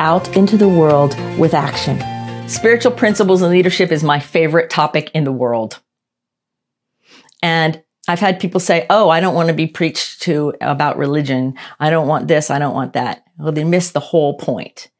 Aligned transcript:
out 0.00 0.36
into 0.36 0.56
the 0.56 0.68
world 0.68 1.16
with 1.38 1.54
action. 1.54 1.98
Spiritual 2.48 2.92
principles 2.92 3.42
and 3.42 3.50
leadership 3.50 3.90
is 3.90 4.04
my 4.04 4.20
favorite 4.20 4.70
topic 4.70 5.10
in 5.14 5.24
the 5.24 5.32
world. 5.32 5.80
And 7.42 7.82
I've 8.06 8.20
had 8.20 8.40
people 8.40 8.60
say, 8.60 8.86
Oh, 8.90 9.08
I 9.08 9.20
don't 9.20 9.34
want 9.34 9.48
to 9.48 9.54
be 9.54 9.66
preached 9.66 10.22
to 10.22 10.54
about 10.60 10.98
religion. 10.98 11.54
I 11.80 11.90
don't 11.90 12.08
want 12.08 12.28
this. 12.28 12.50
I 12.50 12.58
don't 12.58 12.74
want 12.74 12.94
that. 12.94 13.24
Well, 13.38 13.52
they 13.52 13.64
miss 13.64 13.90
the 13.90 14.00
whole 14.00 14.36
point. 14.36 14.90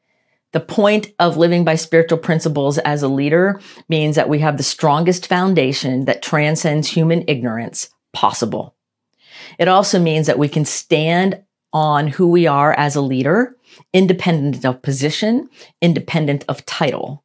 The 0.53 0.59
point 0.59 1.07
of 1.19 1.37
living 1.37 1.65
by 1.65 1.75
spiritual 1.75 2.17
principles 2.17 2.77
as 2.77 3.03
a 3.03 3.07
leader 3.07 3.59
means 3.89 4.15
that 4.15 4.29
we 4.29 4.39
have 4.39 4.57
the 4.57 4.63
strongest 4.63 5.27
foundation 5.27 6.05
that 6.05 6.21
transcends 6.21 6.87
human 6.87 7.25
ignorance 7.27 7.89
possible. 8.13 8.75
It 9.59 9.67
also 9.67 9.99
means 9.99 10.27
that 10.27 10.39
we 10.39 10.47
can 10.47 10.65
stand 10.65 11.43
on 11.75 12.07
who 12.07 12.25
we 12.25 12.47
are 12.47 12.73
as 12.77 12.95
a 12.95 13.01
leader, 13.01 13.53
independent 13.91 14.65
of 14.65 14.81
position, 14.81 15.49
independent 15.81 16.45
of 16.47 16.65
title. 16.65 17.21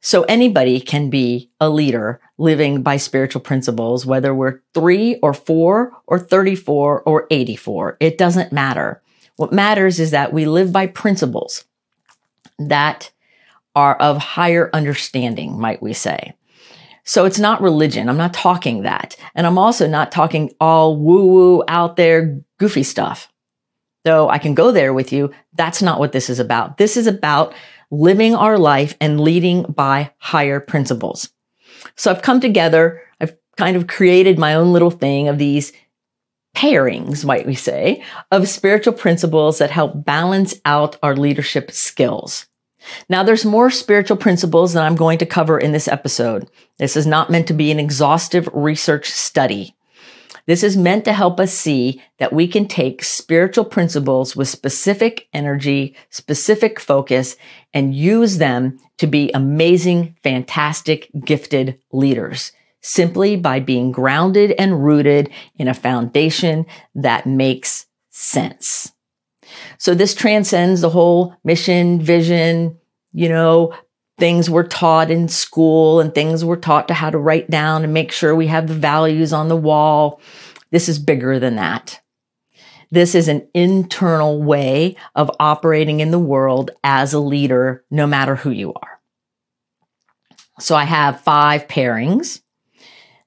So 0.00 0.22
anybody 0.22 0.78
can 0.78 1.10
be 1.10 1.50
a 1.60 1.68
leader 1.68 2.20
living 2.38 2.82
by 2.82 2.96
spiritual 2.96 3.40
principles, 3.40 4.06
whether 4.06 4.32
we're 4.32 4.60
three 4.72 5.16
or 5.16 5.34
four 5.34 5.92
or 6.06 6.16
34 6.16 7.02
or 7.02 7.26
84. 7.28 7.96
It 7.98 8.16
doesn't 8.16 8.52
matter. 8.52 9.02
What 9.34 9.52
matters 9.52 9.98
is 9.98 10.12
that 10.12 10.32
we 10.32 10.46
live 10.46 10.72
by 10.72 10.86
principles 10.86 11.64
that 12.60 13.10
are 13.74 13.96
of 13.96 14.18
higher 14.18 14.70
understanding, 14.72 15.58
might 15.58 15.82
we 15.82 15.92
say. 15.92 16.34
So 17.02 17.24
it's 17.24 17.40
not 17.40 17.60
religion. 17.60 18.08
I'm 18.08 18.16
not 18.16 18.32
talking 18.32 18.82
that. 18.82 19.16
And 19.34 19.44
I'm 19.44 19.58
also 19.58 19.88
not 19.88 20.12
talking 20.12 20.52
all 20.60 20.96
woo 20.96 21.26
woo 21.26 21.64
out 21.66 21.96
there 21.96 22.40
goofy 22.58 22.84
stuff 22.84 23.28
though 24.06 24.28
I 24.30 24.38
can 24.38 24.54
go 24.54 24.70
there 24.70 24.94
with 24.94 25.12
you, 25.12 25.32
that's 25.54 25.82
not 25.82 25.98
what 25.98 26.12
this 26.12 26.30
is 26.30 26.38
about. 26.38 26.78
This 26.78 26.96
is 26.96 27.06
about 27.06 27.52
living 27.90 28.34
our 28.34 28.56
life 28.56 28.94
and 29.00 29.20
leading 29.20 29.64
by 29.64 30.12
higher 30.18 30.60
principles. 30.60 31.28
So 31.96 32.10
I've 32.10 32.22
come 32.22 32.40
together, 32.40 33.02
I've 33.20 33.36
kind 33.56 33.76
of 33.76 33.86
created 33.86 34.38
my 34.38 34.54
own 34.54 34.72
little 34.72 34.90
thing 34.90 35.28
of 35.28 35.38
these 35.38 35.72
pairings, 36.56 37.24
might 37.24 37.46
we 37.46 37.54
say, 37.54 38.02
of 38.30 38.48
spiritual 38.48 38.94
principles 38.94 39.58
that 39.58 39.70
help 39.70 40.04
balance 40.04 40.54
out 40.64 40.96
our 41.02 41.14
leadership 41.14 41.70
skills. 41.70 42.46
Now, 43.08 43.22
there's 43.22 43.44
more 43.44 43.70
spiritual 43.70 44.16
principles 44.16 44.72
that 44.72 44.84
I'm 44.84 44.96
going 44.96 45.18
to 45.18 45.26
cover 45.26 45.58
in 45.58 45.72
this 45.72 45.88
episode. 45.88 46.48
This 46.78 46.96
is 46.96 47.06
not 47.06 47.30
meant 47.30 47.48
to 47.48 47.54
be 47.54 47.70
an 47.70 47.80
exhaustive 47.80 48.48
research 48.52 49.10
study. 49.10 49.75
This 50.46 50.62
is 50.62 50.76
meant 50.76 51.04
to 51.04 51.12
help 51.12 51.40
us 51.40 51.52
see 51.52 52.00
that 52.18 52.32
we 52.32 52.46
can 52.46 52.68
take 52.68 53.02
spiritual 53.02 53.64
principles 53.64 54.36
with 54.36 54.48
specific 54.48 55.28
energy, 55.32 55.96
specific 56.10 56.78
focus, 56.78 57.36
and 57.74 57.94
use 57.94 58.38
them 58.38 58.78
to 58.98 59.06
be 59.06 59.30
amazing, 59.32 60.16
fantastic, 60.22 61.10
gifted 61.24 61.78
leaders 61.92 62.52
simply 62.80 63.34
by 63.34 63.58
being 63.58 63.90
grounded 63.90 64.52
and 64.58 64.84
rooted 64.84 65.28
in 65.56 65.66
a 65.66 65.74
foundation 65.74 66.64
that 66.94 67.26
makes 67.26 67.86
sense. 68.10 68.92
So 69.78 69.94
this 69.94 70.14
transcends 70.14 70.80
the 70.80 70.90
whole 70.90 71.34
mission, 71.42 72.00
vision, 72.00 72.78
you 73.12 73.28
know, 73.28 73.74
things 74.18 74.48
we're 74.48 74.66
taught 74.66 75.10
in 75.10 75.28
school 75.28 76.00
and 76.00 76.14
things 76.14 76.44
we're 76.44 76.56
taught 76.56 76.88
to 76.88 76.94
how 76.94 77.10
to 77.10 77.18
write 77.18 77.50
down 77.50 77.84
and 77.84 77.92
make 77.92 78.12
sure 78.12 78.34
we 78.34 78.46
have 78.46 78.66
the 78.66 78.74
values 78.74 79.32
on 79.32 79.48
the 79.48 79.56
wall. 79.56 80.20
This 80.70 80.88
is 80.88 80.98
bigger 80.98 81.38
than 81.38 81.56
that. 81.56 82.00
This 82.90 83.14
is 83.14 83.28
an 83.28 83.46
internal 83.52 84.42
way 84.42 84.96
of 85.14 85.30
operating 85.40 86.00
in 86.00 86.12
the 86.12 86.18
world 86.18 86.70
as 86.84 87.12
a 87.12 87.18
leader, 87.18 87.84
no 87.90 88.06
matter 88.06 88.36
who 88.36 88.50
you 88.50 88.72
are. 88.74 89.00
So 90.60 90.74
I 90.74 90.84
have 90.84 91.20
five 91.20 91.68
pairings 91.68 92.40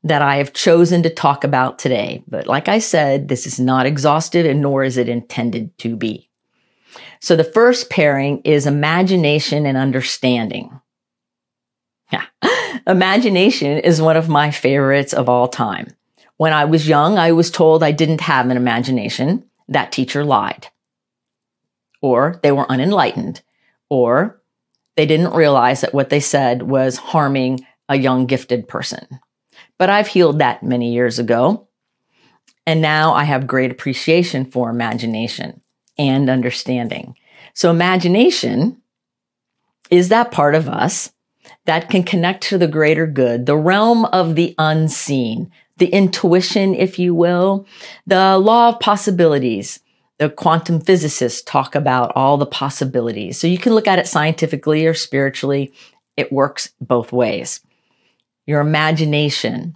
that 0.04 0.22
I 0.22 0.38
have 0.38 0.54
chosen 0.54 1.04
to 1.04 1.10
talk 1.10 1.44
about 1.44 1.78
today. 1.78 2.24
But 2.28 2.48
like 2.48 2.68
I 2.68 2.80
said, 2.80 3.28
this 3.28 3.46
is 3.46 3.60
not 3.60 3.86
exhaustive 3.86 4.46
and 4.46 4.62
nor 4.62 4.84
is 4.84 4.98
it 4.98 5.10
intended 5.10 5.78
to 5.80 5.96
be. 5.96 6.29
So 7.22 7.36
the 7.36 7.44
first 7.44 7.90
pairing 7.90 8.42
is 8.46 8.66
imagination 8.66 9.66
and 9.66 9.78
understanding. 9.78 10.80
Yeah. 12.12 12.26
Imagination 12.88 13.80
is 13.80 14.02
one 14.02 14.18
of 14.18 14.30
my 14.30 14.52
favorites 14.52 15.14
of 15.14 15.28
all 15.28 15.48
time. 15.48 15.88
When 16.38 16.54
I 16.54 16.66
was 16.66 16.88
young, 16.88 17.18
I 17.18 17.34
was 17.34 17.52
told 17.52 17.84
I 17.84 17.92
didn't 17.92 18.22
have 18.22 18.50
an 18.50 18.56
imagination. 18.56 19.44
That 19.68 19.92
teacher 19.92 20.24
lied. 20.24 20.68
Or 22.02 22.40
they 22.42 22.54
were 22.54 22.72
unenlightened. 22.72 23.42
Or 23.90 24.42
they 24.96 25.06
didn't 25.06 25.34
realize 25.34 25.82
that 25.82 25.94
what 25.94 26.10
they 26.10 26.22
said 26.22 26.64
was 26.64 26.98
harming 26.98 27.66
a 27.90 27.98
young 27.98 28.26
gifted 28.26 28.68
person. 28.68 29.06
But 29.78 29.90
I've 29.90 30.08
healed 30.08 30.40
that 30.40 30.64
many 30.64 30.94
years 30.94 31.20
ago. 31.20 31.68
And 32.66 32.82
now 32.82 33.14
I 33.14 33.26
have 33.26 33.46
great 33.48 33.72
appreciation 33.72 34.46
for 34.46 34.70
imagination 34.70 35.62
and 36.00 36.30
understanding. 36.30 37.16
So, 37.54 37.70
imagination 37.70 38.82
is 39.92 40.10
that 40.10 40.32
part 40.32 40.56
of 40.56 40.68
us 40.68 41.12
that 41.66 41.90
can 41.90 42.04
connect 42.04 42.44
to 42.44 42.58
the 42.58 42.68
greater 42.68 43.06
good, 43.06 43.46
the 43.46 43.58
realm 43.58 44.06
of 44.06 44.36
the 44.36 44.56
unseen, 44.58 45.52
the 45.78 45.88
intuition, 45.88 46.74
if 46.74 46.98
you 46.98 47.14
will, 47.14 47.68
the 48.08 48.38
law 48.38 48.70
of 48.70 48.80
possibilities. 48.80 49.80
The 50.18 50.30
quantum 50.30 50.82
physicists 50.82 51.42
talk 51.42 51.76
about 51.76 52.12
all 52.14 52.38
the 52.38 52.46
possibilities. 52.46 53.40
So 53.40 53.48
you 53.48 53.58
can 53.58 53.74
look 53.74 53.88
at 53.88 54.00
it 54.00 54.08
scientifically 54.08 54.86
or 54.86 54.94
spiritually. 54.94 55.72
It 56.18 56.34
works 56.34 56.74
both 56.82 57.14
ways. 57.14 57.62
Your 58.46 58.60
imagination 58.60 59.76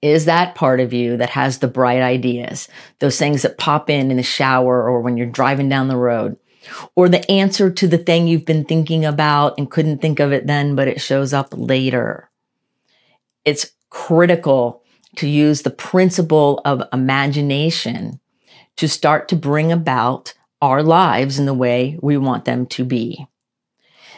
is 0.00 0.24
that 0.24 0.54
part 0.54 0.80
of 0.80 0.92
you 0.92 1.16
that 1.16 1.30
has 1.30 1.58
the 1.58 1.68
bright 1.68 2.00
ideas, 2.00 2.68
those 3.00 3.18
things 3.18 3.42
that 3.42 3.58
pop 3.58 3.90
in 3.90 4.10
in 4.10 4.16
the 4.16 4.22
shower 4.22 4.88
or 4.88 5.00
when 5.00 5.16
you're 5.16 5.26
driving 5.26 5.68
down 5.68 5.88
the 5.88 5.96
road, 5.96 6.36
or 6.96 7.08
the 7.08 7.30
answer 7.30 7.70
to 7.70 7.86
the 7.86 7.98
thing 7.98 8.26
you've 8.26 8.46
been 8.46 8.64
thinking 8.64 9.04
about 9.04 9.54
and 9.58 9.70
couldn't 9.70 9.98
think 9.98 10.20
of 10.20 10.32
it 10.32 10.46
then, 10.46 10.74
but 10.74 10.88
it 10.88 11.00
shows 11.00 11.32
up 11.32 11.48
later. 11.52 12.30
It's 13.44 13.72
critical 13.90 14.82
to 15.16 15.28
use 15.28 15.62
the 15.62 15.70
principle 15.70 16.60
of 16.64 16.82
imagination 16.92 18.20
to 18.76 18.88
start 18.88 19.28
to 19.28 19.36
bring 19.36 19.70
about 19.70 20.34
our 20.60 20.82
lives 20.82 21.38
in 21.38 21.46
the 21.46 21.54
way 21.54 21.98
we 22.02 22.16
want 22.16 22.46
them 22.46 22.66
to 22.66 22.84
be. 22.84 23.26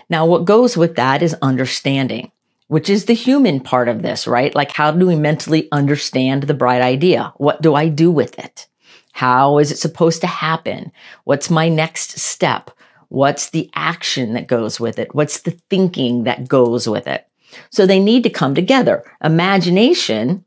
Now, 0.08 0.26
what 0.26 0.44
goes 0.44 0.76
with 0.76 0.94
that 0.96 1.22
is 1.22 1.34
understanding 1.42 2.30
which 2.68 2.90
is 2.90 3.04
the 3.04 3.14
human 3.14 3.60
part 3.60 3.88
of 3.88 4.02
this, 4.02 4.26
right? 4.26 4.54
Like, 4.54 4.72
how 4.72 4.90
do 4.90 5.06
we 5.06 5.16
mentally 5.16 5.68
understand 5.72 6.44
the 6.44 6.54
bright 6.54 6.82
idea? 6.82 7.32
What 7.36 7.62
do 7.62 7.74
I 7.74 7.88
do 7.88 8.10
with 8.10 8.38
it? 8.38 8.66
How 9.12 9.58
is 9.58 9.70
it 9.70 9.78
supposed 9.78 10.20
to 10.22 10.26
happen? 10.26 10.92
What's 11.24 11.48
my 11.48 11.68
next 11.68 12.18
step? 12.18 12.70
What's 13.08 13.50
the 13.50 13.70
action 13.74 14.34
that 14.34 14.48
goes 14.48 14.80
with 14.80 14.98
it? 14.98 15.14
What's 15.14 15.40
the 15.40 15.52
thinking 15.70 16.24
that 16.24 16.48
goes 16.48 16.88
with 16.88 17.06
it? 17.06 17.26
So 17.70 17.86
they 17.86 18.00
need 18.00 18.24
to 18.24 18.30
come 18.30 18.54
together. 18.54 19.04
Imagination 19.22 20.44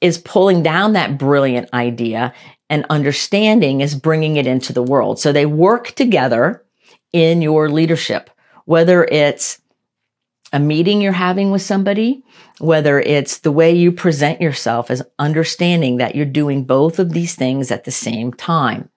is 0.00 0.18
pulling 0.18 0.62
down 0.62 0.92
that 0.92 1.18
brilliant 1.18 1.72
idea 1.72 2.32
and 2.68 2.86
understanding 2.90 3.80
is 3.80 3.94
bringing 3.94 4.36
it 4.36 4.46
into 4.46 4.72
the 4.72 4.82
world. 4.82 5.18
So 5.18 5.32
they 5.32 5.46
work 5.46 5.92
together 5.92 6.64
in 7.12 7.42
your 7.42 7.68
leadership, 7.68 8.30
whether 8.64 9.04
it's 9.04 9.59
a 10.52 10.58
meeting 10.58 11.00
you're 11.00 11.12
having 11.12 11.50
with 11.50 11.62
somebody, 11.62 12.24
whether 12.58 13.00
it's 13.00 13.38
the 13.38 13.52
way 13.52 13.72
you 13.72 13.92
present 13.92 14.40
yourself 14.40 14.90
as 14.90 15.02
understanding 15.18 15.98
that 15.98 16.14
you're 16.14 16.26
doing 16.26 16.64
both 16.64 16.98
of 16.98 17.12
these 17.12 17.34
things 17.34 17.70
at 17.70 17.84
the 17.84 17.90
same 17.90 18.32
time. 18.32 18.88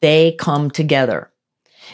They 0.00 0.36
come 0.38 0.70
together. 0.70 1.30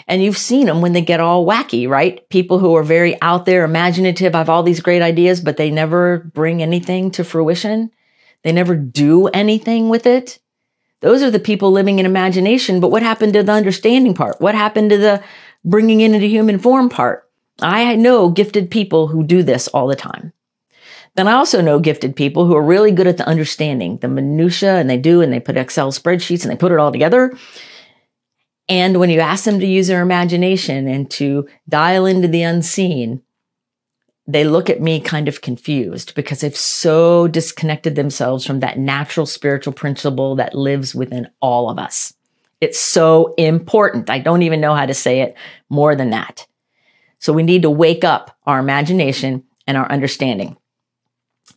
And 0.06 0.22
you've 0.22 0.38
seen 0.38 0.66
them 0.66 0.80
when 0.80 0.92
they 0.92 1.00
get 1.00 1.20
all 1.20 1.46
wacky, 1.46 1.88
right? 1.88 2.28
People 2.28 2.58
who 2.58 2.74
are 2.76 2.82
very 2.82 3.20
out 3.22 3.46
there, 3.46 3.64
imaginative, 3.64 4.34
have 4.34 4.48
all 4.48 4.62
these 4.62 4.80
great 4.80 5.02
ideas, 5.02 5.40
but 5.40 5.56
they 5.56 5.70
never 5.70 6.30
bring 6.34 6.62
anything 6.62 7.10
to 7.12 7.24
fruition. 7.24 7.90
They 8.42 8.52
never 8.52 8.76
do 8.76 9.28
anything 9.28 9.88
with 9.88 10.06
it. 10.06 10.38
Those 11.00 11.22
are 11.22 11.30
the 11.30 11.40
people 11.40 11.72
living 11.72 11.98
in 11.98 12.06
imagination. 12.06 12.80
But 12.80 12.90
what 12.90 13.02
happened 13.02 13.32
to 13.34 13.42
the 13.42 13.52
understanding 13.52 14.14
part? 14.14 14.40
What 14.40 14.54
happened 14.54 14.90
to 14.90 14.98
the 14.98 15.22
bringing 15.64 16.00
into 16.00 16.18
human 16.18 16.58
form 16.58 16.88
part? 16.88 17.29
I 17.62 17.94
know 17.96 18.30
gifted 18.30 18.70
people 18.70 19.08
who 19.08 19.22
do 19.22 19.42
this 19.42 19.68
all 19.68 19.86
the 19.86 19.96
time. 19.96 20.32
Then 21.16 21.26
I 21.26 21.32
also 21.32 21.60
know 21.60 21.80
gifted 21.80 22.14
people 22.14 22.46
who 22.46 22.54
are 22.54 22.62
really 22.62 22.92
good 22.92 23.06
at 23.06 23.16
the 23.16 23.26
understanding, 23.26 23.96
the 23.98 24.08
minutia, 24.08 24.76
and 24.76 24.88
they 24.88 24.96
do, 24.96 25.20
and 25.20 25.32
they 25.32 25.40
put 25.40 25.56
Excel 25.56 25.90
spreadsheets 25.92 26.42
and 26.42 26.52
they 26.52 26.56
put 26.56 26.72
it 26.72 26.78
all 26.78 26.92
together. 26.92 27.36
And 28.68 29.00
when 29.00 29.10
you 29.10 29.18
ask 29.18 29.44
them 29.44 29.58
to 29.58 29.66
use 29.66 29.88
their 29.88 30.02
imagination 30.02 30.86
and 30.86 31.10
to 31.12 31.48
dial 31.68 32.06
into 32.06 32.28
the 32.28 32.42
unseen, 32.42 33.20
they 34.28 34.44
look 34.44 34.70
at 34.70 34.80
me 34.80 35.00
kind 35.00 35.26
of 35.26 35.40
confused 35.40 36.14
because 36.14 36.40
they've 36.40 36.56
so 36.56 37.26
disconnected 37.26 37.96
themselves 37.96 38.46
from 38.46 38.60
that 38.60 38.78
natural 38.78 39.26
spiritual 39.26 39.72
principle 39.72 40.36
that 40.36 40.54
lives 40.54 40.94
within 40.94 41.28
all 41.40 41.68
of 41.68 41.78
us. 41.80 42.14
It's 42.60 42.78
so 42.78 43.34
important. 43.34 44.08
I 44.08 44.20
don't 44.20 44.42
even 44.42 44.60
know 44.60 44.74
how 44.74 44.86
to 44.86 44.94
say 44.94 45.22
it 45.22 45.34
more 45.68 45.96
than 45.96 46.10
that. 46.10 46.46
So 47.20 47.32
we 47.32 47.42
need 47.42 47.62
to 47.62 47.70
wake 47.70 48.02
up 48.02 48.36
our 48.46 48.58
imagination 48.58 49.44
and 49.66 49.76
our 49.76 49.90
understanding. 49.90 50.56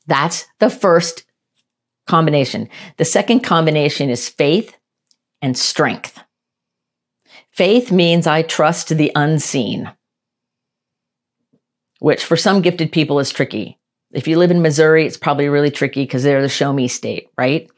That's 0.05 0.45
the 0.59 0.69
first 0.69 1.25
combination. 2.05 2.69
The 2.97 3.05
second 3.05 3.39
combination 3.39 4.09
is 4.09 4.29
faith 4.29 4.75
and 5.41 5.57
strength. 5.57 6.19
Faith 7.51 7.91
means 7.91 8.27
I 8.27 8.41
trust 8.41 8.89
the 8.89 9.11
unseen, 9.15 9.91
which 11.99 12.23
for 12.23 12.35
some 12.35 12.61
gifted 12.61 12.91
people 12.91 13.19
is 13.19 13.29
tricky. 13.29 13.79
If 14.11 14.27
you 14.27 14.37
live 14.37 14.51
in 14.51 14.61
Missouri, 14.61 15.05
it's 15.05 15.17
probably 15.17 15.47
really 15.49 15.71
tricky 15.71 16.03
because 16.03 16.23
they're 16.23 16.41
the 16.41 16.49
show 16.49 16.73
me 16.73 16.87
state, 16.87 17.29
right? 17.37 17.69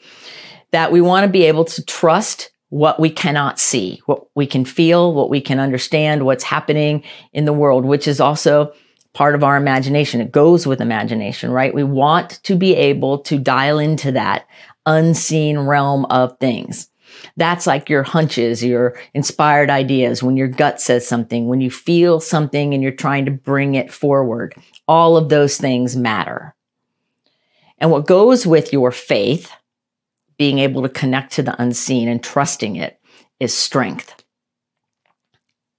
That 0.71 0.91
we 0.91 1.01
want 1.01 1.25
to 1.25 1.31
be 1.31 1.43
able 1.43 1.65
to 1.65 1.85
trust 1.85 2.51
what 2.75 3.00
we 3.00 3.10
cannot 3.10 3.57
see, 3.57 4.01
what 4.06 4.25
we 4.36 4.45
can 4.45 4.66
feel, 4.66 5.13
what 5.13 5.30
we 5.30 5.39
can 5.39 5.62
understand, 5.62 6.25
what's 6.25 6.44
happening 6.44 7.01
in 7.31 7.45
the 7.45 7.54
world, 7.54 7.86
which 7.86 8.06
is 8.06 8.19
also 8.19 8.74
part 9.13 9.33
of 9.33 9.45
our 9.45 9.56
imagination. 9.56 10.19
It 10.19 10.33
goes 10.33 10.68
with 10.68 10.81
imagination, 10.81 11.51
right? 11.51 11.74
We 11.74 11.86
want 11.86 12.44
to 12.44 12.54
be 12.57 12.75
able 12.75 13.19
to 13.19 13.39
dial 13.39 13.80
into 13.80 14.12
that 14.12 14.45
unseen 14.86 15.57
realm 15.57 16.04
of 16.07 16.38
things. 16.39 16.89
That's 17.38 17.66
like 17.66 17.89
your 17.89 18.04
hunches, 18.04 18.62
your 18.62 19.00
inspired 19.13 19.69
ideas, 19.69 20.22
when 20.22 20.36
your 20.36 20.50
gut 20.50 20.81
says 20.81 21.07
something, 21.07 21.48
when 21.48 21.62
you 21.62 21.72
feel 21.72 22.19
something 22.19 22.74
and 22.74 22.83
you're 22.83 22.92
trying 22.92 23.24
to 23.24 23.31
bring 23.31 23.75
it 23.75 23.89
forward. 23.89 24.54
All 24.86 25.16
of 25.16 25.30
those 25.30 25.56
things 25.56 25.95
matter. 25.95 26.54
And 27.77 27.89
what 27.89 28.06
goes 28.06 28.45
with 28.45 28.74
your 28.74 28.92
faith 28.92 29.50
being 30.37 30.59
able 30.59 30.81
to 30.81 30.89
connect 30.89 31.33
to 31.33 31.43
the 31.43 31.59
unseen 31.61 32.07
and 32.07 32.23
trusting 32.23 32.75
it 32.75 32.99
is 33.39 33.55
strength. 33.55 34.23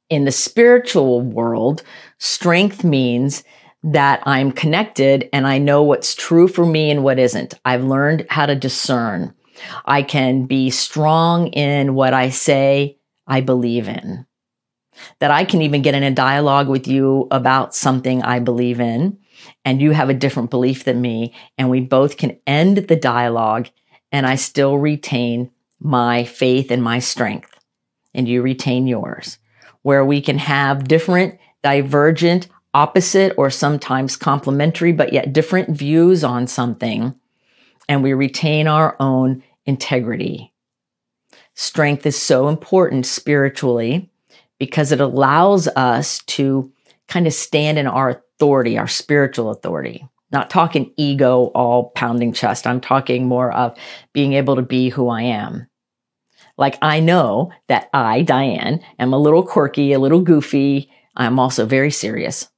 In 0.08 0.24
the 0.24 0.32
spiritual 0.32 1.20
world, 1.20 1.82
strength 2.18 2.84
means 2.84 3.42
that 3.82 4.22
I'm 4.24 4.52
connected 4.52 5.28
and 5.32 5.46
I 5.46 5.58
know 5.58 5.82
what's 5.82 6.14
true 6.14 6.48
for 6.48 6.64
me 6.64 6.90
and 6.90 7.02
what 7.02 7.18
isn't. 7.18 7.54
I've 7.64 7.84
learned 7.84 8.26
how 8.30 8.46
to 8.46 8.54
discern. 8.54 9.34
I 9.84 10.02
can 10.02 10.44
be 10.44 10.70
strong 10.70 11.48
in 11.48 11.94
what 11.94 12.14
I 12.14 12.30
say 12.30 12.98
I 13.26 13.40
believe 13.40 13.88
in. 13.88 14.26
That 15.20 15.30
I 15.30 15.44
can 15.44 15.62
even 15.62 15.82
get 15.82 15.94
in 15.94 16.02
a 16.02 16.10
dialogue 16.10 16.68
with 16.68 16.88
you 16.88 17.28
about 17.30 17.74
something 17.74 18.22
I 18.22 18.38
believe 18.38 18.80
in, 18.80 19.18
and 19.64 19.80
you 19.80 19.90
have 19.90 20.08
a 20.08 20.14
different 20.14 20.50
belief 20.50 20.84
than 20.84 21.00
me, 21.00 21.34
and 21.58 21.68
we 21.68 21.80
both 21.80 22.16
can 22.16 22.38
end 22.46 22.78
the 22.78 22.96
dialogue 22.96 23.68
and 24.12 24.26
I 24.26 24.36
still 24.36 24.78
retain 24.78 25.50
my 25.80 26.24
faith 26.24 26.70
and 26.70 26.82
my 26.82 26.98
strength, 26.98 27.50
and 28.14 28.28
you 28.28 28.42
retain 28.42 28.86
yours, 28.86 29.38
where 29.82 30.04
we 30.04 30.20
can 30.20 30.38
have 30.38 30.88
different, 30.88 31.38
divergent, 31.62 32.48
opposite, 32.72 33.34
or 33.36 33.50
sometimes 33.50 34.16
complementary, 34.16 34.92
but 34.92 35.12
yet 35.12 35.32
different 35.32 35.70
views 35.70 36.24
on 36.24 36.46
something, 36.46 37.14
and 37.88 38.02
we 38.02 38.12
retain 38.12 38.66
our 38.66 38.96
own 39.00 39.42
integrity. 39.64 40.52
Strength 41.54 42.06
is 42.06 42.20
so 42.20 42.48
important 42.48 43.06
spiritually 43.06 44.10
because 44.58 44.92
it 44.92 45.00
allows 45.00 45.68
us 45.68 46.20
to 46.20 46.70
kind 47.08 47.26
of 47.26 47.32
stand 47.32 47.78
in 47.78 47.86
our 47.86 48.10
authority, 48.10 48.76
our 48.76 48.88
spiritual 48.88 49.50
authority. 49.50 50.06
Not 50.32 50.50
talking 50.50 50.92
ego, 50.96 51.46
all 51.54 51.90
pounding 51.90 52.32
chest. 52.32 52.66
I'm 52.66 52.80
talking 52.80 53.26
more 53.26 53.52
of 53.52 53.76
being 54.12 54.32
able 54.32 54.56
to 54.56 54.62
be 54.62 54.88
who 54.88 55.08
I 55.08 55.22
am. 55.22 55.68
Like 56.58 56.78
I 56.82 57.00
know 57.00 57.52
that 57.68 57.88
I, 57.92 58.22
Diane, 58.22 58.80
am 58.98 59.12
a 59.12 59.18
little 59.18 59.42
quirky, 59.42 59.92
a 59.92 59.98
little 59.98 60.22
goofy. 60.22 60.90
I'm 61.16 61.38
also 61.38 61.66
very 61.66 61.90
serious. 61.90 62.48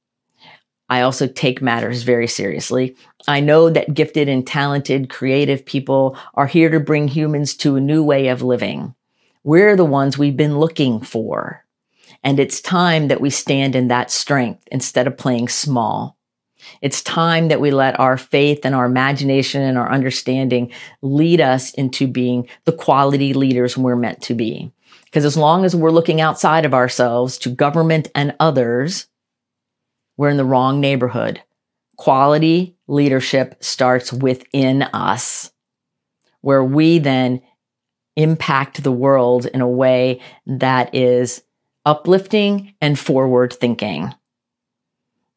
I 0.89 1.01
also 1.01 1.27
take 1.27 1.61
matters 1.61 2.01
very 2.01 2.25
seriously. 2.25 2.95
I 3.27 3.41
know 3.41 3.69
that 3.69 3.93
gifted 3.93 4.27
and 4.27 4.45
talented, 4.45 5.09
creative 5.09 5.63
people 5.63 6.17
are 6.33 6.47
here 6.47 6.69
to 6.71 6.79
bring 6.79 7.07
humans 7.07 7.55
to 7.57 7.75
a 7.75 7.81
new 7.81 8.03
way 8.03 8.29
of 8.29 8.41
living. 8.41 8.95
We're 9.43 9.75
the 9.75 9.85
ones 9.85 10.17
we've 10.17 10.35
been 10.35 10.57
looking 10.57 11.01
for. 11.01 11.63
And 12.23 12.39
it's 12.39 12.59
time 12.59 13.07
that 13.09 13.21
we 13.21 13.29
stand 13.29 13.75
in 13.75 13.87
that 13.89 14.11
strength 14.11 14.67
instead 14.71 15.05
of 15.07 15.17
playing 15.17 15.49
small. 15.49 16.17
It's 16.81 17.01
time 17.01 17.47
that 17.47 17.61
we 17.61 17.71
let 17.71 17.99
our 17.99 18.17
faith 18.17 18.61
and 18.63 18.75
our 18.75 18.85
imagination 18.85 19.61
and 19.61 19.77
our 19.77 19.91
understanding 19.91 20.71
lead 21.01 21.41
us 21.41 21.73
into 21.73 22.07
being 22.07 22.47
the 22.65 22.73
quality 22.73 23.33
leaders 23.33 23.77
we're 23.77 23.95
meant 23.95 24.21
to 24.23 24.33
be. 24.33 24.71
Because 25.05 25.25
as 25.25 25.37
long 25.37 25.65
as 25.65 25.75
we're 25.75 25.91
looking 25.91 26.21
outside 26.21 26.65
of 26.65 26.73
ourselves 26.73 27.37
to 27.39 27.49
government 27.49 28.09
and 28.13 28.35
others, 28.39 29.07
we're 30.17 30.29
in 30.29 30.37
the 30.37 30.45
wrong 30.45 30.79
neighborhood. 30.79 31.41
Quality 31.97 32.75
leadership 32.87 33.55
starts 33.63 34.13
within 34.13 34.83
us, 34.83 35.51
where 36.41 36.63
we 36.63 36.99
then 36.99 37.41
impact 38.15 38.83
the 38.83 38.91
world 38.91 39.45
in 39.47 39.61
a 39.61 39.67
way 39.67 40.21
that 40.45 40.93
is 40.93 41.41
uplifting 41.85 42.75
and 42.81 42.99
forward 42.99 43.53
thinking 43.53 44.13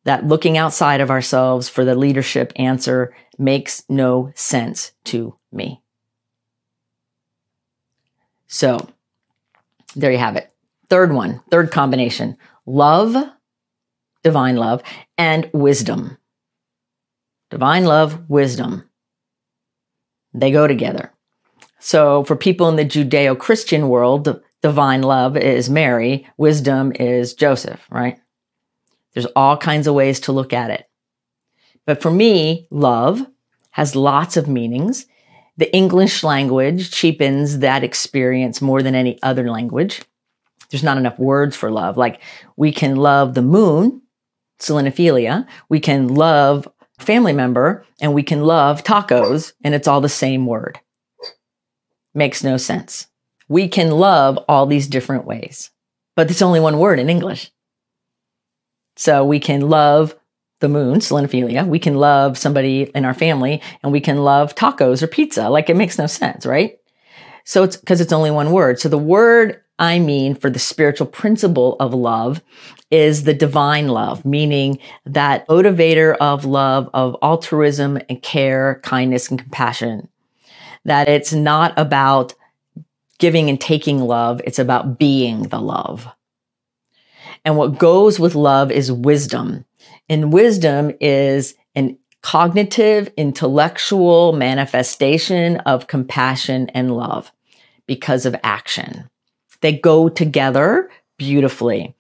that 0.04 0.26
looking 0.26 0.58
outside 0.58 1.00
of 1.00 1.10
ourselves 1.10 1.68
for 1.68 1.84
the 1.84 1.94
leadership 1.94 2.52
answer 2.56 3.14
makes 3.38 3.84
no 3.88 4.32
sense 4.34 4.92
to 5.04 5.36
me. 5.52 5.80
So 8.46 8.88
there 9.94 10.12
you 10.12 10.18
have 10.18 10.36
it. 10.36 10.52
Third 10.88 11.12
one, 11.12 11.40
third 11.50 11.70
combination 11.70 12.36
love, 12.66 13.16
divine 14.22 14.56
love, 14.56 14.82
and 15.18 15.48
wisdom. 15.52 16.18
Divine 17.50 17.84
love, 17.84 18.28
wisdom. 18.28 18.88
They 20.34 20.50
go 20.50 20.66
together. 20.66 21.12
So 21.78 22.24
for 22.24 22.36
people 22.36 22.68
in 22.68 22.76
the 22.76 22.84
Judeo 22.84 23.38
Christian 23.38 23.88
world, 23.88 24.40
divine 24.62 25.02
love 25.02 25.36
is 25.36 25.68
Mary, 25.68 26.26
wisdom 26.36 26.92
is 26.94 27.34
Joseph, 27.34 27.84
right? 27.90 28.18
There's 29.14 29.26
all 29.36 29.56
kinds 29.56 29.86
of 29.86 29.94
ways 29.94 30.20
to 30.20 30.32
look 30.32 30.52
at 30.52 30.70
it. 30.70 30.88
But 31.86 32.00
for 32.00 32.10
me, 32.10 32.66
love 32.70 33.26
has 33.70 33.96
lots 33.96 34.36
of 34.36 34.48
meanings. 34.48 35.06
The 35.56 35.74
English 35.74 36.22
language 36.22 36.90
cheapens 36.90 37.58
that 37.58 37.84
experience 37.84 38.62
more 38.62 38.82
than 38.82 38.94
any 38.94 39.20
other 39.22 39.50
language. 39.50 40.02
There's 40.70 40.82
not 40.82 40.96
enough 40.96 41.18
words 41.18 41.54
for 41.56 41.70
love. 41.70 41.96
Like 41.96 42.20
we 42.56 42.72
can 42.72 42.96
love 42.96 43.34
the 43.34 43.42
moon, 43.42 44.02
selenophilia. 44.58 45.46
We 45.68 45.80
can 45.80 46.08
love 46.08 46.66
family 46.98 47.32
member 47.32 47.84
and 48.00 48.14
we 48.14 48.22
can 48.22 48.42
love 48.42 48.82
tacos 48.82 49.52
and 49.62 49.74
it's 49.74 49.88
all 49.88 50.00
the 50.00 50.08
same 50.08 50.46
word. 50.46 50.80
Makes 52.14 52.44
no 52.44 52.56
sense. 52.56 53.08
We 53.48 53.68
can 53.68 53.90
love 53.90 54.38
all 54.48 54.66
these 54.66 54.86
different 54.86 55.26
ways, 55.26 55.70
but 56.16 56.30
it's 56.30 56.42
only 56.42 56.60
one 56.60 56.78
word 56.78 56.98
in 56.98 57.10
English. 57.10 57.50
So 59.02 59.24
we 59.24 59.40
can 59.40 59.62
love 59.62 60.14
the 60.60 60.68
moon, 60.68 61.00
selenophilia. 61.00 61.66
We 61.66 61.80
can 61.80 61.96
love 61.96 62.38
somebody 62.38 62.82
in 62.94 63.04
our 63.04 63.14
family 63.14 63.60
and 63.82 63.90
we 63.90 64.00
can 64.00 64.18
love 64.18 64.54
tacos 64.54 65.02
or 65.02 65.08
pizza. 65.08 65.48
Like 65.48 65.68
it 65.68 65.74
makes 65.74 65.98
no 65.98 66.06
sense, 66.06 66.46
right? 66.46 66.78
So 67.44 67.64
it's 67.64 67.76
because 67.76 68.00
it's 68.00 68.12
only 68.12 68.30
one 68.30 68.52
word. 68.52 68.78
So 68.78 68.88
the 68.88 68.96
word 68.96 69.60
I 69.80 69.98
mean 69.98 70.36
for 70.36 70.50
the 70.50 70.60
spiritual 70.60 71.08
principle 71.08 71.74
of 71.80 71.92
love 71.92 72.42
is 72.92 73.24
the 73.24 73.34
divine 73.34 73.88
love, 73.88 74.24
meaning 74.24 74.78
that 75.04 75.48
motivator 75.48 76.16
of 76.20 76.44
love, 76.44 76.88
of 76.94 77.16
altruism 77.24 77.98
and 78.08 78.22
care, 78.22 78.78
kindness 78.84 79.30
and 79.30 79.40
compassion. 79.40 80.06
That 80.84 81.08
it's 81.08 81.32
not 81.32 81.74
about 81.76 82.34
giving 83.18 83.48
and 83.48 83.60
taking 83.60 83.98
love. 83.98 84.40
It's 84.44 84.60
about 84.60 84.96
being 84.96 85.48
the 85.48 85.60
love. 85.60 86.06
And 87.44 87.56
what 87.56 87.78
goes 87.78 88.20
with 88.20 88.34
love 88.34 88.70
is 88.70 88.92
wisdom. 88.92 89.64
And 90.08 90.32
wisdom 90.32 90.92
is 91.00 91.54
an 91.74 91.98
cognitive, 92.22 93.12
intellectual 93.16 94.32
manifestation 94.32 95.56
of 95.58 95.88
compassion 95.88 96.68
and 96.70 96.96
love 96.96 97.32
because 97.86 98.24
of 98.26 98.36
action. 98.44 99.10
They 99.60 99.72
go 99.72 100.08
together 100.08 100.88
beautifully. 101.18 101.94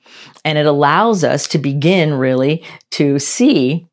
And 0.44 0.58
it 0.58 0.66
allows 0.66 1.24
us 1.24 1.46
to 1.48 1.58
begin 1.58 2.14
really 2.14 2.64
to 2.92 3.18
see 3.18 3.86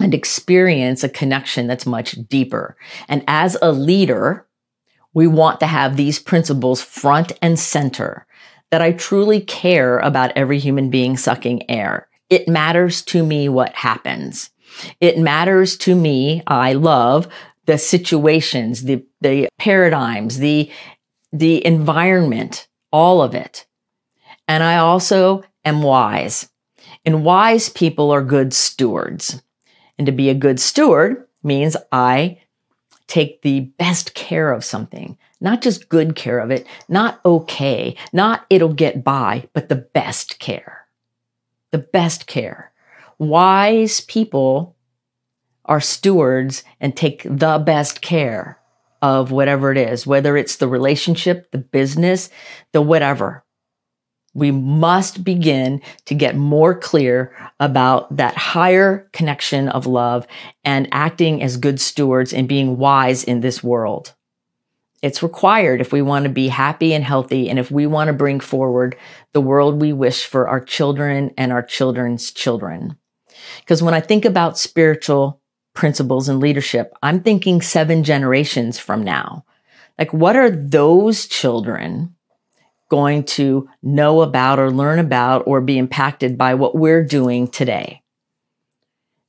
and 0.00 0.14
experience 0.14 1.02
a 1.02 1.08
connection 1.08 1.66
that's 1.66 1.86
much 1.86 2.12
deeper. 2.28 2.76
And 3.08 3.24
as 3.26 3.56
a 3.60 3.72
leader, 3.72 4.46
we 5.12 5.26
want 5.26 5.58
to 5.60 5.66
have 5.66 5.96
these 5.96 6.20
principles 6.20 6.80
front 6.80 7.32
and 7.42 7.58
center 7.58 8.26
that 8.70 8.82
I 8.82 8.92
truly 8.92 9.40
care 9.40 9.98
about 9.98 10.32
every 10.36 10.58
human 10.58 10.90
being 10.90 11.16
sucking 11.16 11.70
air. 11.70 12.08
It 12.30 12.48
matters 12.48 13.02
to 13.06 13.24
me 13.24 13.48
what 13.48 13.74
happens. 13.74 14.50
It 15.00 15.18
matters 15.18 15.76
to 15.78 15.94
me. 15.94 16.40
Uh, 16.46 16.54
I 16.54 16.72
love 16.74 17.28
the 17.66 17.78
situations, 17.78 18.84
the, 18.84 19.04
the 19.20 19.48
paradigms, 19.58 20.38
the, 20.38 20.70
the 21.32 21.64
environment, 21.64 22.68
all 22.92 23.22
of 23.22 23.34
it. 23.34 23.66
And 24.46 24.62
I 24.62 24.76
also 24.76 25.42
am 25.64 25.82
wise. 25.82 26.48
And 27.04 27.24
wise 27.24 27.68
people 27.68 28.10
are 28.10 28.22
good 28.22 28.52
stewards. 28.52 29.42
And 29.98 30.06
to 30.06 30.12
be 30.12 30.28
a 30.28 30.34
good 30.34 30.60
steward 30.60 31.26
means 31.42 31.76
I 31.92 32.40
take 33.06 33.42
the 33.42 33.60
best 33.60 34.14
care 34.14 34.52
of 34.52 34.64
something, 34.64 35.18
not 35.40 35.62
just 35.62 35.88
good 35.88 36.14
care 36.14 36.38
of 36.38 36.50
it, 36.50 36.66
not 36.88 37.20
okay, 37.24 37.96
not 38.12 38.46
it'll 38.50 38.72
get 38.72 39.04
by, 39.04 39.48
but 39.52 39.68
the 39.68 39.76
best 39.76 40.38
care. 40.38 40.86
The 41.70 41.78
best 41.78 42.26
care. 42.26 42.72
Wise 43.18 44.00
people 44.00 44.76
are 45.64 45.80
stewards 45.80 46.64
and 46.80 46.96
take 46.96 47.22
the 47.24 47.58
best 47.58 48.00
care 48.00 48.58
of 49.02 49.30
whatever 49.30 49.70
it 49.70 49.78
is, 49.78 50.06
whether 50.06 50.36
it's 50.36 50.56
the 50.56 50.68
relationship, 50.68 51.50
the 51.52 51.58
business, 51.58 52.30
the 52.72 52.82
whatever. 52.82 53.44
We 54.34 54.50
must 54.50 55.24
begin 55.24 55.80
to 56.06 56.14
get 56.14 56.36
more 56.36 56.74
clear 56.74 57.34
about 57.60 58.16
that 58.16 58.36
higher 58.36 59.08
connection 59.12 59.68
of 59.68 59.86
love 59.86 60.26
and 60.64 60.88
acting 60.92 61.42
as 61.42 61.56
good 61.56 61.80
stewards 61.80 62.32
and 62.32 62.48
being 62.48 62.76
wise 62.76 63.24
in 63.24 63.40
this 63.40 63.62
world. 63.62 64.14
It's 65.02 65.22
required 65.22 65.80
if 65.80 65.92
we 65.92 66.02
want 66.02 66.24
to 66.24 66.28
be 66.28 66.48
happy 66.48 66.92
and 66.92 67.04
healthy 67.04 67.48
and 67.48 67.58
if 67.58 67.70
we 67.70 67.86
want 67.86 68.08
to 68.08 68.12
bring 68.12 68.40
forward 68.40 68.96
the 69.32 69.40
world 69.40 69.80
we 69.80 69.92
wish 69.92 70.24
for 70.24 70.48
our 70.48 70.60
children 70.60 71.32
and 71.36 71.52
our 71.52 71.62
children's 71.62 72.32
children. 72.32 72.96
Because 73.60 73.82
when 73.82 73.94
I 73.94 74.00
think 74.00 74.24
about 74.24 74.58
spiritual 74.58 75.40
principles 75.74 76.28
and 76.28 76.40
leadership, 76.40 76.92
I'm 77.02 77.20
thinking 77.20 77.62
seven 77.62 78.02
generations 78.02 78.78
from 78.78 79.04
now. 79.04 79.44
Like, 79.98 80.12
what 80.12 80.36
are 80.36 80.50
those 80.50 81.26
children 81.26 82.16
going 82.88 83.22
to 83.22 83.68
know 83.82 84.22
about 84.22 84.58
or 84.58 84.70
learn 84.70 84.98
about 84.98 85.46
or 85.46 85.60
be 85.60 85.78
impacted 85.78 86.38
by 86.38 86.54
what 86.54 86.74
we're 86.74 87.04
doing 87.04 87.48
today. 87.48 88.02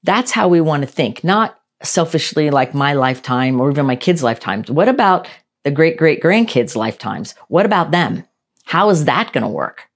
That's 0.03 0.31
how 0.31 0.47
we 0.47 0.61
want 0.61 0.81
to 0.81 0.88
think, 0.88 1.23
not 1.23 1.59
selfishly 1.83 2.49
like 2.49 2.73
my 2.73 2.93
lifetime 2.93 3.59
or 3.59 3.69
even 3.69 3.85
my 3.85 3.95
kids' 3.95 4.23
lifetimes. 4.23 4.71
What 4.71 4.88
about 4.88 5.27
the 5.63 5.71
great 5.71 5.97
great 5.97 6.21
grandkids' 6.21 6.75
lifetimes? 6.75 7.35
What 7.47 7.65
about 7.65 7.91
them? 7.91 8.25
How 8.65 8.89
is 8.89 9.05
that 9.05 9.33
going 9.33 9.43
to 9.43 9.49
work? 9.49 9.89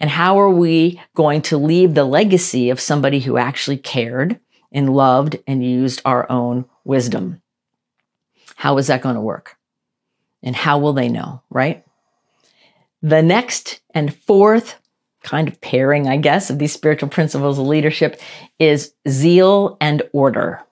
And 0.00 0.10
how 0.10 0.38
are 0.40 0.50
we 0.50 1.00
going 1.14 1.42
to 1.42 1.58
leave 1.58 1.94
the 1.94 2.04
legacy 2.04 2.70
of 2.70 2.80
somebody 2.80 3.20
who 3.20 3.36
actually 3.36 3.78
cared 3.78 4.38
and 4.72 4.94
loved 4.94 5.38
and 5.46 5.64
used 5.64 6.02
our 6.04 6.30
own 6.30 6.64
wisdom? 6.84 7.42
How 8.56 8.78
is 8.78 8.86
that 8.86 9.02
going 9.02 9.14
to 9.14 9.20
work? 9.20 9.56
And 10.42 10.56
how 10.56 10.78
will 10.78 10.92
they 10.92 11.08
know, 11.08 11.42
right? 11.50 11.84
The 13.02 13.22
next 13.22 13.80
and 13.94 14.14
fourth 14.14 14.76
kind 15.22 15.48
of 15.48 15.60
pairing, 15.60 16.08
I 16.08 16.16
guess, 16.16 16.50
of 16.50 16.58
these 16.58 16.72
spiritual 16.72 17.08
principles 17.08 17.58
of 17.58 17.66
leadership 17.66 18.20
is 18.58 18.94
zeal 19.08 19.76
and 19.80 20.02
order. 20.12 20.62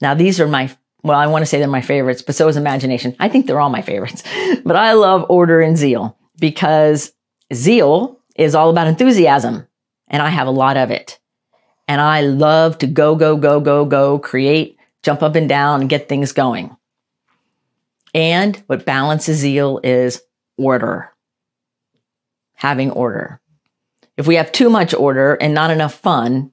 Now, 0.00 0.14
these 0.14 0.40
are 0.40 0.46
my, 0.46 0.70
well, 1.02 1.18
I 1.18 1.26
want 1.26 1.42
to 1.42 1.46
say 1.46 1.58
they're 1.58 1.68
my 1.68 1.80
favorites, 1.80 2.22
but 2.22 2.34
so 2.34 2.48
is 2.48 2.56
imagination. 2.56 3.16
I 3.18 3.28
think 3.28 3.46
they're 3.46 3.60
all 3.60 3.70
my 3.70 3.82
favorites, 3.82 4.22
but 4.64 4.76
I 4.76 4.92
love 4.92 5.26
order 5.28 5.60
and 5.60 5.76
zeal 5.76 6.16
because 6.38 7.12
zeal 7.52 8.18
is 8.36 8.54
all 8.54 8.70
about 8.70 8.86
enthusiasm 8.86 9.66
and 10.08 10.22
I 10.22 10.28
have 10.28 10.46
a 10.46 10.52
lot 10.52 10.76
of 10.76 10.90
it. 10.90 11.18
And 11.88 12.00
I 12.00 12.20
love 12.22 12.78
to 12.78 12.86
go, 12.86 13.16
go, 13.16 13.36
go, 13.36 13.60
go, 13.60 13.84
go, 13.84 14.18
create, 14.18 14.78
jump 15.02 15.22
up 15.22 15.34
and 15.34 15.48
down 15.48 15.80
and 15.80 15.90
get 15.90 16.08
things 16.08 16.32
going. 16.32 16.76
And 18.14 18.56
what 18.66 18.86
balances 18.86 19.38
zeal 19.38 19.80
is 19.82 20.22
order 20.56 21.12
having 22.62 22.92
order. 22.92 23.40
If 24.16 24.28
we 24.28 24.36
have 24.36 24.52
too 24.52 24.70
much 24.70 24.94
order 24.94 25.34
and 25.34 25.52
not 25.52 25.72
enough 25.72 25.94
fun, 25.94 26.52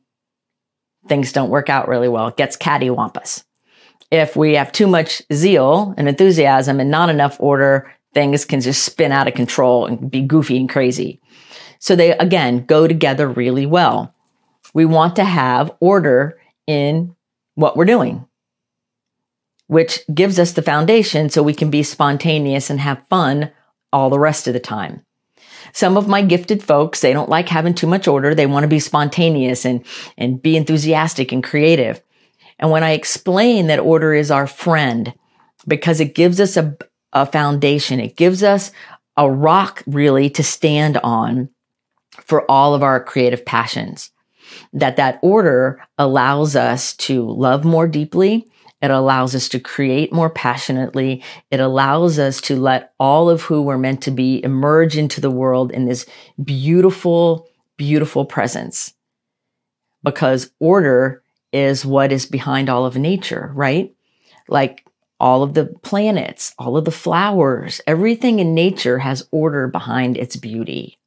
things 1.08 1.32
don't 1.32 1.51
work 1.51 1.70
out 1.70 1.88
really 1.88 2.08
well. 2.08 2.29
It 2.29 2.38
gets 2.38 2.58
cattywampus. 2.58 3.44
If 4.12 4.36
we 4.36 4.56
have 4.56 4.72
too 4.72 4.88
much 4.88 5.22
zeal 5.32 5.94
and 5.98 6.10
enthusiasm 6.10 6.80
and 6.80 6.89
not 6.89 7.10
enough 7.10 7.38
order, 7.39 7.94
things 8.13 8.46
can 8.46 8.60
just 8.60 8.84
spin 8.84 9.12
out 9.12 9.28
of 9.28 9.36
control 9.36 9.86
and 9.86 10.10
be 10.10 10.22
goofy 10.22 10.58
and 10.58 10.70
crazy. 10.70 11.22
So 11.80 11.96
they, 11.96 12.12
again, 12.12 12.66
go 12.66 12.88
together 12.88 13.28
really 13.28 13.66
well. 13.66 14.13
We 14.74 14.86
want 14.86 15.16
to 15.18 15.24
have 15.24 15.72
order 15.80 16.39
in 16.68 17.16
what 17.56 17.78
we're 17.78 17.86
doing, 17.86 18.25
which 19.68 20.01
gives 20.13 20.39
us 20.39 20.54
the 20.54 20.62
foundation 20.62 21.30
so 21.30 21.44
we 21.44 21.54
can 21.54 21.70
be 21.70 21.84
spontaneous 21.84 22.70
and 22.70 22.80
have 22.80 23.06
fun 23.10 23.51
all 23.94 24.10
the 24.10 24.20
rest 24.20 24.48
of 24.48 24.54
the 24.54 24.60
time. 24.60 25.06
Some 25.72 25.98
of 25.98 26.08
my 26.08 26.22
gifted 26.22 26.63
folks, 26.63 27.01
they 27.01 27.13
don't 27.13 27.30
like 27.30 27.50
having 27.50 27.74
too 27.74 27.88
much 27.88 28.08
order. 28.08 28.34
They 28.34 28.48
want 28.48 28.63
to 28.63 28.68
be 28.68 28.80
spontaneous 28.80 29.66
and, 29.66 29.86
and 30.18 30.42
be 30.42 30.58
enthusiastic 30.58 31.32
and 31.32 31.44
creative. 31.44 32.01
And 32.60 32.72
when 32.72 32.84
I 32.84 32.92
explain 32.92 33.68
that 33.68 33.80
order 33.80 34.13
is 34.13 34.32
our 34.32 34.48
friend, 34.48 35.13
because 35.68 36.00
it 36.00 36.16
gives 36.16 36.39
us 36.39 36.58
a, 36.58 36.78
a 37.13 37.25
foundation, 37.25 38.00
it 38.00 38.16
gives 38.16 38.44
us 38.44 38.72
a 39.18 39.30
rock 39.30 39.84
really 39.88 40.30
to 40.32 40.44
stand 40.44 40.98
on 40.98 41.50
for 42.25 42.50
all 42.50 42.74
of 42.74 42.84
our 42.84 43.04
creative 43.04 43.46
passions. 43.46 44.12
That 44.74 44.98
that 44.98 45.20
order 45.22 45.82
allows 45.98 46.56
us 46.56 46.96
to 46.98 47.24
love 47.30 47.63
more 47.63 47.88
deeply, 47.88 48.50
it 48.82 48.92
allows 48.92 49.36
us 49.36 49.50
to 49.50 49.60
create 49.60 50.13
more 50.13 50.30
passionately. 50.30 51.22
It 51.51 51.60
allows 51.60 52.18
us 52.18 52.39
to 52.42 52.56
let 52.56 52.94
all 53.00 53.30
of 53.30 53.42
who 53.42 53.62
we're 53.62 53.78
meant 53.78 54.01
to 54.04 54.12
be 54.12 54.44
emerge 54.44 54.98
into 54.98 55.20
the 55.20 55.32
world 55.32 55.72
in 55.72 55.86
this 55.86 56.06
beautiful, 56.44 57.48
beautiful 57.75 58.25
presence. 58.25 58.94
Because 60.01 60.51
order 60.60 61.22
is 61.51 61.86
what 61.86 62.12
is 62.12 62.25
behind 62.25 62.70
all 62.70 62.86
of 62.86 62.96
nature, 62.96 63.51
right? 63.53 63.94
Like 64.48 64.86
all 65.20 65.44
of 65.44 65.53
the 65.53 65.65
planets, 65.84 66.53
all 66.58 66.77
of 66.77 66.86
the 66.86 66.91
flowers, 66.91 67.82
everything 67.86 68.39
in 68.39 68.53
nature 68.53 69.00
has 69.00 69.27
order 69.32 69.68
behind 69.68 70.18
its 70.18 70.36
beauty. 70.36 70.98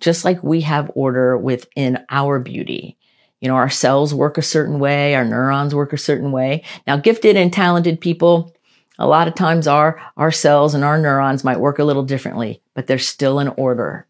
Just 0.00 0.24
like 0.24 0.42
we 0.42 0.62
have 0.62 0.90
order 0.94 1.36
within 1.36 2.04
our 2.08 2.38
beauty. 2.38 2.96
You 3.40 3.48
know, 3.48 3.56
our 3.56 3.70
cells 3.70 4.14
work 4.14 4.38
a 4.38 4.42
certain 4.42 4.78
way, 4.78 5.14
our 5.14 5.24
neurons 5.24 5.74
work 5.74 5.92
a 5.92 5.98
certain 5.98 6.32
way. 6.32 6.64
Now, 6.86 6.96
gifted 6.96 7.36
and 7.36 7.52
talented 7.52 8.00
people, 8.00 8.54
a 8.98 9.06
lot 9.06 9.28
of 9.28 9.34
times 9.34 9.66
our, 9.66 10.00
our 10.16 10.32
cells 10.32 10.74
and 10.74 10.82
our 10.82 10.98
neurons 10.98 11.44
might 11.44 11.60
work 11.60 11.78
a 11.78 11.84
little 11.84 12.02
differently, 12.02 12.60
but 12.74 12.86
they're 12.86 12.98
still 12.98 13.38
in 13.38 13.48
order. 13.48 14.06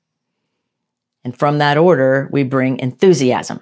And 1.25 1.39
from 1.39 1.59
that 1.59 1.77
order, 1.77 2.29
we 2.33 2.43
bring 2.43 2.79
enthusiasm, 2.79 3.61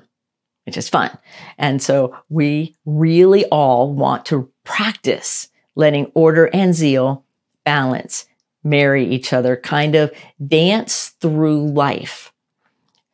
which 0.66 0.76
is 0.76 0.88
fun. 0.88 1.16
And 1.56 1.80
so 1.80 2.16
we 2.28 2.74
really 2.84 3.44
all 3.46 3.92
want 3.92 4.26
to 4.26 4.50
practice 4.64 5.48
letting 5.76 6.10
order 6.14 6.46
and 6.52 6.74
zeal 6.74 7.24
balance, 7.64 8.26
marry 8.64 9.06
each 9.06 9.32
other, 9.32 9.56
kind 9.56 9.94
of 9.94 10.12
dance 10.44 11.14
through 11.20 11.68
life 11.68 12.32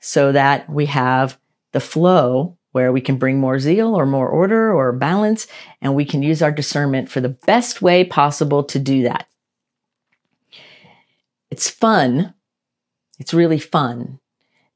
so 0.01 0.33
that 0.33 0.69
we 0.69 0.87
have 0.87 1.39
the 1.73 1.81
flow 1.81 2.57
where 2.73 2.91
we 2.91 3.01
can 3.03 3.19
bring 3.19 3.39
more 3.39 3.59
zeal 3.59 3.95
or 3.95 4.07
more 4.07 4.29
order 4.29 4.73
or 4.73 4.93
balance, 4.93 5.47
and 5.83 5.95
we 5.95 6.07
can 6.07 6.23
use 6.23 6.43
our 6.43 6.51
discernment 6.51 7.11
for 7.11 7.21
the 7.21 7.29
best 7.29 7.83
way 7.83 8.03
possible 8.03 8.65
to 8.65 8.79
do 8.79 9.03
that. 9.03 9.27
It's 11.51 11.69
fun. 11.69 12.33
It's 13.19 13.35
really 13.35 13.59
fun 13.59 14.21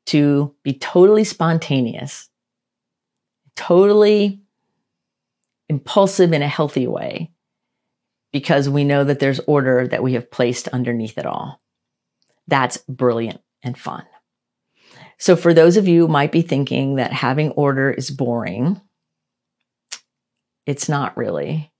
to 0.06 0.54
be 0.62 0.74
totally 0.74 1.24
spontaneous, 1.24 2.28
totally 3.56 4.40
impulsive 5.68 6.32
in 6.32 6.42
a 6.42 6.48
healthy 6.48 6.86
way, 6.86 7.32
because 8.32 8.68
we 8.68 8.84
know 8.84 9.02
that 9.02 9.18
there's 9.18 9.40
order 9.40 9.88
that 9.88 10.02
we 10.02 10.12
have 10.12 10.30
placed 10.30 10.68
underneath 10.68 11.18
it 11.18 11.26
all. 11.26 11.60
That's 12.46 12.78
brilliant 12.88 13.40
and 13.62 13.76
fun. 13.76 14.04
So, 15.18 15.34
for 15.34 15.54
those 15.54 15.76
of 15.76 15.88
you 15.88 16.06
might 16.06 16.30
be 16.30 16.42
thinking 16.42 16.96
that 16.96 17.12
having 17.12 17.50
order 17.52 17.90
is 17.90 18.10
boring, 18.10 18.80
it's 20.66 20.88
not 20.88 21.16
really. 21.16 21.72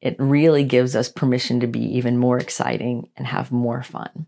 It 0.00 0.16
really 0.18 0.64
gives 0.64 0.96
us 0.96 1.08
permission 1.08 1.60
to 1.60 1.66
be 1.66 1.96
even 1.96 2.16
more 2.16 2.38
exciting 2.38 3.10
and 3.16 3.26
have 3.26 3.52
more 3.52 3.82
fun. 3.82 4.26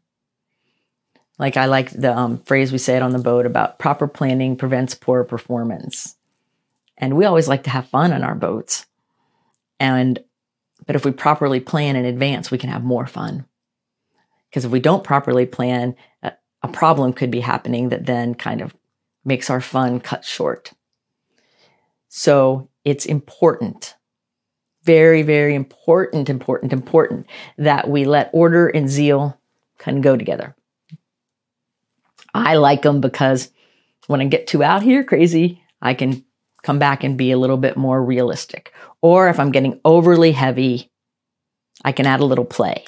Like 1.40 1.56
I 1.56 1.64
like 1.64 1.90
the 1.90 2.14
um, 2.14 2.36
phrase 2.42 2.70
we 2.70 2.76
say 2.76 2.96
it 2.96 3.02
on 3.02 3.12
the 3.12 3.18
boat 3.18 3.46
about 3.46 3.78
proper 3.78 4.06
planning 4.06 4.56
prevents 4.56 4.94
poor 4.94 5.24
performance. 5.24 6.14
And 6.98 7.16
we 7.16 7.24
always 7.24 7.48
like 7.48 7.62
to 7.62 7.70
have 7.70 7.88
fun 7.88 8.12
on 8.12 8.22
our 8.22 8.34
boats. 8.34 8.84
And 9.80 10.22
but 10.86 10.96
if 10.96 11.06
we 11.06 11.12
properly 11.12 11.58
plan 11.58 11.96
in 11.96 12.04
advance, 12.04 12.50
we 12.50 12.58
can 12.58 12.68
have 12.68 12.84
more 12.84 13.06
fun. 13.06 13.46
Because 14.50 14.66
if 14.66 14.70
we 14.70 14.80
don't 14.80 15.02
properly 15.02 15.46
plan, 15.46 15.96
a, 16.22 16.32
a 16.62 16.68
problem 16.68 17.14
could 17.14 17.30
be 17.30 17.40
happening 17.40 17.88
that 17.88 18.04
then 18.04 18.34
kind 18.34 18.60
of 18.60 18.76
makes 19.24 19.48
our 19.48 19.62
fun 19.62 19.98
cut 19.98 20.26
short. 20.26 20.72
So 22.08 22.68
it's 22.84 23.06
important, 23.06 23.94
very, 24.82 25.22
very 25.22 25.54
important, 25.54 26.28
important, 26.28 26.74
important 26.74 27.26
that 27.56 27.88
we 27.88 28.04
let 28.04 28.28
order 28.34 28.68
and 28.68 28.90
zeal 28.90 29.40
kind 29.78 29.96
of 29.96 30.02
go 30.02 30.18
together. 30.18 30.54
I 32.34 32.56
like 32.56 32.82
them 32.82 33.00
because 33.00 33.50
when 34.06 34.20
I 34.20 34.26
get 34.26 34.46
too 34.46 34.62
out 34.62 34.82
here 34.82 35.04
crazy, 35.04 35.62
I 35.80 35.94
can 35.94 36.24
come 36.62 36.78
back 36.78 37.04
and 37.04 37.16
be 37.16 37.30
a 37.30 37.38
little 37.38 37.56
bit 37.56 37.76
more 37.76 38.02
realistic. 38.02 38.72
Or 39.02 39.28
if 39.28 39.40
I'm 39.40 39.52
getting 39.52 39.80
overly 39.84 40.32
heavy, 40.32 40.90
I 41.84 41.92
can 41.92 42.06
add 42.06 42.20
a 42.20 42.24
little 42.26 42.44
play. 42.44 42.84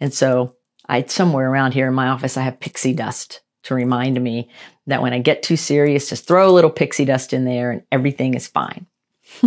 And 0.00 0.12
so 0.12 0.56
I 0.88 1.02
somewhere 1.02 1.50
around 1.50 1.72
here 1.72 1.88
in 1.88 1.94
my 1.94 2.08
office, 2.08 2.36
I 2.36 2.42
have 2.42 2.60
pixie 2.60 2.94
dust 2.94 3.40
to 3.64 3.74
remind 3.74 4.20
me 4.22 4.48
that 4.86 5.02
when 5.02 5.12
I 5.12 5.18
get 5.18 5.42
too 5.42 5.56
serious, 5.56 6.08
just 6.08 6.26
throw 6.26 6.48
a 6.48 6.52
little 6.52 6.70
pixie 6.70 7.04
dust 7.04 7.32
in 7.32 7.44
there 7.44 7.70
and 7.70 7.82
everything 7.92 8.34
is 8.34 8.46
fine. 8.46 8.86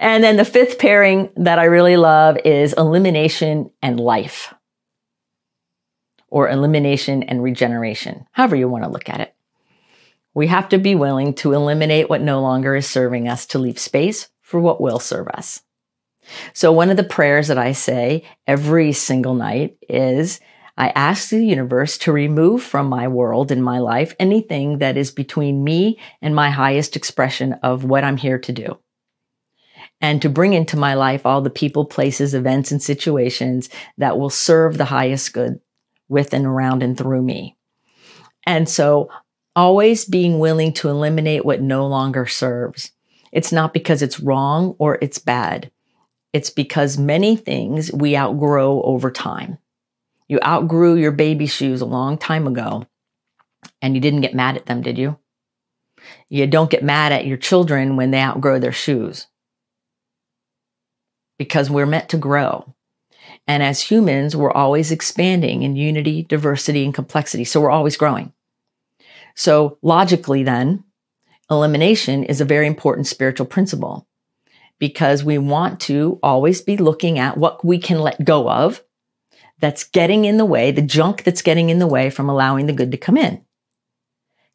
and 0.00 0.24
then 0.24 0.36
the 0.36 0.44
fifth 0.44 0.78
pairing 0.78 1.30
that 1.36 1.60
I 1.60 1.64
really 1.64 1.96
love 1.96 2.36
is 2.44 2.72
elimination 2.72 3.70
and 3.82 4.00
life 4.00 4.52
or 6.28 6.48
elimination 6.48 7.22
and 7.22 7.42
regeneration, 7.42 8.26
however 8.32 8.56
you 8.56 8.68
want 8.68 8.84
to 8.84 8.90
look 8.90 9.08
at 9.08 9.20
it. 9.20 9.34
We 10.34 10.48
have 10.48 10.68
to 10.70 10.78
be 10.78 10.94
willing 10.94 11.34
to 11.34 11.54
eliminate 11.54 12.10
what 12.10 12.20
no 12.20 12.42
longer 12.42 12.76
is 12.76 12.86
serving 12.86 13.28
us 13.28 13.46
to 13.46 13.58
leave 13.58 13.78
space 13.78 14.28
for 14.42 14.60
what 14.60 14.80
will 14.80 14.98
serve 14.98 15.28
us. 15.28 15.62
So 16.52 16.72
one 16.72 16.90
of 16.90 16.96
the 16.96 17.04
prayers 17.04 17.48
that 17.48 17.58
I 17.58 17.72
say 17.72 18.24
every 18.46 18.92
single 18.92 19.34
night 19.34 19.78
is 19.88 20.40
I 20.76 20.90
ask 20.90 21.30
the 21.30 21.44
universe 21.44 21.96
to 21.98 22.12
remove 22.12 22.62
from 22.62 22.88
my 22.88 23.08
world 23.08 23.50
and 23.50 23.64
my 23.64 23.78
life 23.78 24.14
anything 24.18 24.78
that 24.78 24.96
is 24.96 25.10
between 25.10 25.64
me 25.64 25.98
and 26.20 26.34
my 26.34 26.50
highest 26.50 26.96
expression 26.96 27.54
of 27.62 27.84
what 27.84 28.04
I'm 28.04 28.18
here 28.18 28.38
to 28.38 28.52
do. 28.52 28.78
And 30.02 30.20
to 30.20 30.28
bring 30.28 30.52
into 30.52 30.76
my 30.76 30.92
life 30.92 31.24
all 31.24 31.40
the 31.40 31.48
people, 31.48 31.86
places, 31.86 32.34
events, 32.34 32.70
and 32.70 32.82
situations 32.82 33.70
that 33.96 34.18
will 34.18 34.28
serve 34.28 34.76
the 34.76 34.84
highest 34.84 35.32
good 35.32 35.60
with 36.08 36.32
and 36.32 36.46
around 36.46 36.82
and 36.82 36.96
through 36.96 37.22
me. 37.22 37.56
And 38.46 38.68
so 38.68 39.10
always 39.54 40.04
being 40.04 40.38
willing 40.38 40.72
to 40.74 40.88
eliminate 40.88 41.44
what 41.44 41.60
no 41.60 41.86
longer 41.86 42.26
serves. 42.26 42.92
It's 43.32 43.52
not 43.52 43.72
because 43.72 44.02
it's 44.02 44.20
wrong 44.20 44.76
or 44.78 44.98
it's 45.00 45.18
bad. 45.18 45.70
It's 46.32 46.50
because 46.50 46.98
many 46.98 47.36
things 47.36 47.90
we 47.92 48.16
outgrow 48.16 48.82
over 48.82 49.10
time. 49.10 49.58
You 50.28 50.38
outgrew 50.44 50.96
your 50.96 51.12
baby 51.12 51.46
shoes 51.46 51.80
a 51.80 51.86
long 51.86 52.18
time 52.18 52.46
ago 52.46 52.86
and 53.80 53.94
you 53.94 54.00
didn't 54.00 54.20
get 54.20 54.34
mad 54.34 54.56
at 54.56 54.66
them, 54.66 54.82
did 54.82 54.98
you? 54.98 55.18
You 56.28 56.46
don't 56.46 56.70
get 56.70 56.84
mad 56.84 57.12
at 57.12 57.26
your 57.26 57.36
children 57.36 57.96
when 57.96 58.10
they 58.10 58.20
outgrow 58.20 58.58
their 58.58 58.72
shoes 58.72 59.26
because 61.38 61.70
we're 61.70 61.86
meant 61.86 62.10
to 62.10 62.18
grow. 62.18 62.74
And 63.46 63.62
as 63.62 63.80
humans, 63.80 64.34
we're 64.34 64.50
always 64.50 64.90
expanding 64.90 65.62
in 65.62 65.76
unity, 65.76 66.22
diversity, 66.22 66.84
and 66.84 66.94
complexity. 66.94 67.44
So 67.44 67.60
we're 67.60 67.70
always 67.70 67.96
growing. 67.96 68.32
So 69.36 69.78
logically, 69.82 70.42
then, 70.42 70.84
elimination 71.50 72.24
is 72.24 72.40
a 72.40 72.44
very 72.44 72.66
important 72.66 73.06
spiritual 73.06 73.46
principle 73.46 74.08
because 74.78 75.24
we 75.24 75.38
want 75.38 75.80
to 75.80 76.18
always 76.22 76.60
be 76.60 76.76
looking 76.76 77.18
at 77.18 77.36
what 77.36 77.64
we 77.64 77.78
can 77.78 78.00
let 78.00 78.24
go 78.24 78.50
of 78.50 78.82
that's 79.58 79.84
getting 79.84 80.24
in 80.24 80.36
the 80.36 80.44
way, 80.44 80.70
the 80.70 80.82
junk 80.82 81.22
that's 81.22 81.42
getting 81.42 81.70
in 81.70 81.78
the 81.78 81.86
way 81.86 82.10
from 82.10 82.28
allowing 82.28 82.66
the 82.66 82.72
good 82.72 82.90
to 82.92 82.98
come 82.98 83.16
in. 83.16 83.42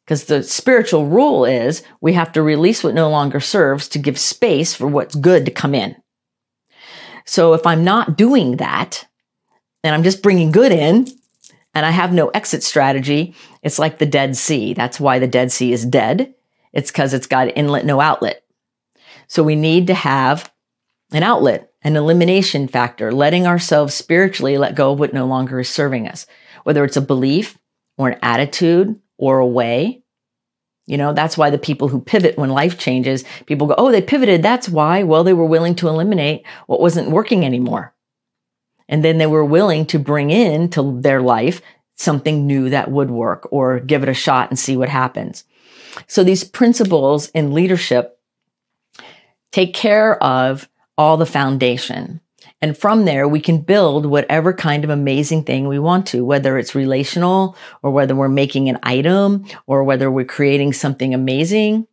Because 0.04 0.24
the 0.24 0.42
spiritual 0.42 1.06
rule 1.06 1.44
is 1.44 1.82
we 2.00 2.12
have 2.12 2.32
to 2.32 2.42
release 2.42 2.82
what 2.84 2.94
no 2.94 3.08
longer 3.08 3.40
serves 3.40 3.88
to 3.88 3.98
give 3.98 4.18
space 4.18 4.74
for 4.74 4.86
what's 4.86 5.14
good 5.14 5.44
to 5.44 5.50
come 5.50 5.74
in. 5.74 5.96
So 7.24 7.54
if 7.54 7.66
I'm 7.66 7.84
not 7.84 8.16
doing 8.16 8.56
that 8.56 9.06
and 9.84 9.94
I'm 9.94 10.02
just 10.02 10.22
bringing 10.22 10.50
good 10.50 10.72
in 10.72 11.06
and 11.74 11.86
I 11.86 11.90
have 11.90 12.12
no 12.12 12.28
exit 12.28 12.62
strategy, 12.62 13.34
it's 13.62 13.78
like 13.78 13.98
the 13.98 14.06
Dead 14.06 14.36
Sea. 14.36 14.74
That's 14.74 15.00
why 15.00 15.18
the 15.18 15.26
Dead 15.26 15.52
Sea 15.52 15.72
is 15.72 15.84
dead. 15.84 16.34
It's 16.72 16.90
because 16.90 17.14
it's 17.14 17.26
got 17.26 17.56
inlet, 17.56 17.84
no 17.84 18.00
outlet. 18.00 18.44
So 19.28 19.42
we 19.42 19.56
need 19.56 19.86
to 19.86 19.94
have 19.94 20.52
an 21.12 21.22
outlet, 21.22 21.72
an 21.82 21.96
elimination 21.96 22.68
factor, 22.68 23.12
letting 23.12 23.46
ourselves 23.46 23.94
spiritually 23.94 24.58
let 24.58 24.74
go 24.74 24.92
of 24.92 24.98
what 24.98 25.14
no 25.14 25.26
longer 25.26 25.60
is 25.60 25.68
serving 25.68 26.08
us, 26.08 26.26
whether 26.64 26.84
it's 26.84 26.96
a 26.96 27.02
belief 27.02 27.58
or 27.96 28.10
an 28.10 28.18
attitude 28.22 28.98
or 29.18 29.38
a 29.38 29.46
way 29.46 30.01
you 30.92 30.98
know, 30.98 31.14
that's 31.14 31.38
why 31.38 31.48
the 31.48 31.56
people 31.56 31.88
who 31.88 32.02
pivot 32.02 32.36
when 32.36 32.50
life 32.50 32.76
changes, 32.76 33.24
people 33.46 33.66
go, 33.66 33.74
oh, 33.78 33.90
they 33.90 34.02
pivoted. 34.02 34.42
That's 34.42 34.68
why. 34.68 35.04
Well, 35.04 35.24
they 35.24 35.32
were 35.32 35.46
willing 35.46 35.74
to 35.76 35.88
eliminate 35.88 36.44
what 36.66 36.82
wasn't 36.82 37.10
working 37.10 37.46
anymore. 37.46 37.94
And 38.90 39.02
then 39.02 39.16
they 39.16 39.26
were 39.26 39.42
willing 39.42 39.86
to 39.86 39.98
bring 39.98 40.30
in 40.30 40.68
to 40.72 41.00
their 41.00 41.22
life 41.22 41.62
something 41.96 42.46
new 42.46 42.68
that 42.68 42.90
would 42.90 43.10
work 43.10 43.48
or 43.50 43.80
give 43.80 44.02
it 44.02 44.10
a 44.10 44.14
shot 44.14 44.50
and 44.50 44.58
see 44.58 44.76
what 44.76 44.90
happens. 44.90 45.44
So 46.08 46.22
these 46.22 46.44
principles 46.44 47.30
in 47.30 47.54
leadership 47.54 48.20
take 49.50 49.72
care 49.72 50.22
of 50.22 50.68
all 50.98 51.16
the 51.16 51.24
foundation. 51.24 52.20
And 52.62 52.78
from 52.78 53.04
there, 53.04 53.26
we 53.26 53.40
can 53.40 53.58
build 53.58 54.06
whatever 54.06 54.52
kind 54.52 54.84
of 54.84 54.90
amazing 54.90 55.42
thing 55.42 55.66
we 55.66 55.80
want 55.80 56.06
to, 56.06 56.24
whether 56.24 56.56
it's 56.56 56.76
relational 56.76 57.56
or 57.82 57.90
whether 57.90 58.14
we're 58.14 58.28
making 58.28 58.68
an 58.68 58.78
item 58.84 59.44
or 59.66 59.82
whether 59.82 60.08
we're 60.08 60.24
creating 60.24 60.72
something 60.72 61.12
amazing. 61.12 61.88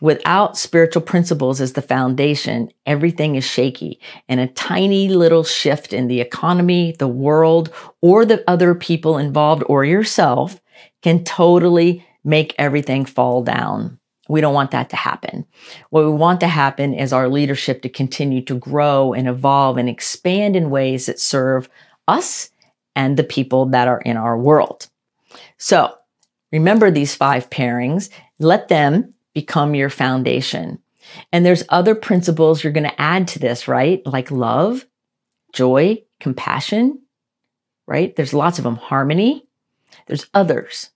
Without 0.00 0.56
spiritual 0.56 1.02
principles 1.02 1.60
as 1.60 1.72
the 1.72 1.82
foundation, 1.82 2.70
everything 2.84 3.34
is 3.34 3.44
shaky 3.44 3.98
and 4.28 4.38
a 4.38 4.46
tiny 4.46 5.08
little 5.08 5.42
shift 5.42 5.92
in 5.92 6.06
the 6.06 6.20
economy, 6.20 6.94
the 6.98 7.08
world, 7.08 7.72
or 8.00 8.24
the 8.24 8.48
other 8.48 8.74
people 8.74 9.18
involved 9.18 9.64
or 9.66 9.84
yourself 9.84 10.60
can 11.02 11.24
totally 11.24 12.06
make 12.22 12.54
everything 12.56 13.04
fall 13.04 13.42
down. 13.42 13.98
We 14.28 14.40
don't 14.40 14.54
want 14.54 14.72
that 14.72 14.90
to 14.90 14.96
happen. 14.96 15.46
What 15.90 16.04
we 16.04 16.10
want 16.10 16.40
to 16.40 16.48
happen 16.48 16.94
is 16.94 17.12
our 17.12 17.28
leadership 17.28 17.82
to 17.82 17.88
continue 17.88 18.42
to 18.42 18.58
grow 18.58 19.12
and 19.12 19.28
evolve 19.28 19.76
and 19.76 19.88
expand 19.88 20.56
in 20.56 20.70
ways 20.70 21.06
that 21.06 21.20
serve 21.20 21.68
us 22.08 22.50
and 22.94 23.16
the 23.16 23.24
people 23.24 23.66
that 23.66 23.88
are 23.88 24.00
in 24.00 24.16
our 24.16 24.38
world. 24.38 24.88
So 25.58 25.94
remember 26.52 26.90
these 26.90 27.14
five 27.14 27.50
pairings, 27.50 28.10
let 28.38 28.68
them 28.68 29.14
become 29.34 29.74
your 29.74 29.90
foundation. 29.90 30.78
And 31.32 31.44
there's 31.46 31.62
other 31.68 31.94
principles 31.94 32.64
you're 32.64 32.72
going 32.72 32.88
to 32.88 33.00
add 33.00 33.28
to 33.28 33.38
this, 33.38 33.68
right? 33.68 34.04
Like 34.06 34.30
love, 34.30 34.86
joy, 35.52 36.02
compassion, 36.20 37.00
right? 37.86 38.14
There's 38.16 38.34
lots 38.34 38.58
of 38.58 38.64
them. 38.64 38.76
Harmony. 38.76 39.46
There's 40.06 40.26
others. 40.34 40.90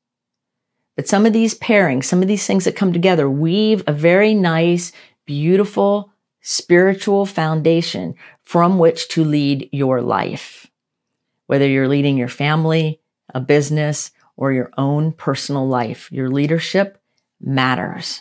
But 1.00 1.08
some 1.08 1.24
of 1.24 1.32
these 1.32 1.58
pairings, 1.58 2.04
some 2.04 2.20
of 2.20 2.28
these 2.28 2.46
things 2.46 2.66
that 2.66 2.76
come 2.76 2.92
together 2.92 3.30
weave 3.30 3.82
a 3.86 3.92
very 3.94 4.34
nice, 4.34 4.92
beautiful, 5.24 6.12
spiritual 6.42 7.24
foundation 7.24 8.16
from 8.42 8.78
which 8.78 9.08
to 9.08 9.24
lead 9.24 9.70
your 9.72 10.02
life. 10.02 10.66
Whether 11.46 11.66
you're 11.66 11.88
leading 11.88 12.18
your 12.18 12.28
family, 12.28 13.00
a 13.32 13.40
business, 13.40 14.10
or 14.36 14.52
your 14.52 14.70
own 14.76 15.12
personal 15.12 15.66
life, 15.66 16.12
your 16.12 16.28
leadership 16.28 17.00
matters. 17.40 18.20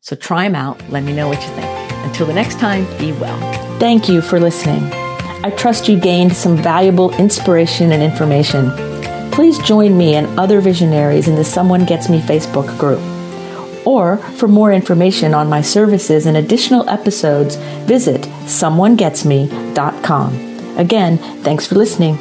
So 0.00 0.16
try 0.16 0.48
them 0.48 0.56
out. 0.56 0.82
Let 0.90 1.04
me 1.04 1.12
know 1.12 1.28
what 1.28 1.40
you 1.40 1.48
think. 1.50 1.92
Until 2.04 2.26
the 2.26 2.34
next 2.34 2.58
time, 2.58 2.86
be 2.98 3.12
well. 3.12 3.38
Thank 3.78 4.08
you 4.08 4.20
for 4.20 4.40
listening. 4.40 4.82
I 5.44 5.54
trust 5.56 5.88
you 5.88 5.96
gained 6.00 6.34
some 6.34 6.56
valuable 6.56 7.14
inspiration 7.18 7.92
and 7.92 8.02
information 8.02 8.89
please 9.32 9.58
join 9.58 9.96
me 9.96 10.14
and 10.14 10.38
other 10.38 10.60
visionaries 10.60 11.26
in 11.28 11.34
the 11.34 11.44
Someone 11.44 11.84
Gets 11.84 12.08
Me 12.08 12.20
Facebook 12.20 12.78
group. 12.78 13.00
Or 13.86 14.18
for 14.18 14.48
more 14.48 14.72
information 14.72 15.34
on 15.34 15.48
my 15.48 15.62
services 15.62 16.26
and 16.26 16.36
additional 16.36 16.88
episodes, 16.88 17.56
visit 17.86 18.20
someonegetsme.com. 18.44 20.78
Again, 20.78 21.18
thanks 21.42 21.66
for 21.66 21.74
listening. 21.76 22.18